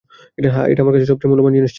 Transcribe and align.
হ্যাঁ, 0.55 0.67
এটা 0.71 0.79
আমার 0.83 0.93
কাছে 0.95 1.07
সবচেয়ে 1.11 1.29
মূল্যবান 1.31 1.51
জিনিস 1.57 1.61
ছিলো। 1.65 1.69